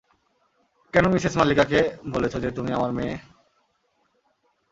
[0.93, 1.79] কেন মিসেস মালিকাকে
[2.11, 3.15] বলেছ যে তুমি আমার মেয়ে?